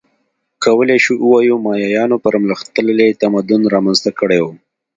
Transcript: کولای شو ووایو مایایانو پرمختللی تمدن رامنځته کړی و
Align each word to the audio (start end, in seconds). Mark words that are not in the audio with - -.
کولای 0.63 0.99
شو 1.05 1.13
ووایو 1.21 1.55
مایایانو 1.65 2.21
پرمختللی 2.25 3.09
تمدن 3.21 3.61
رامنځته 3.73 4.11
کړی 4.19 4.39
و 4.41 4.45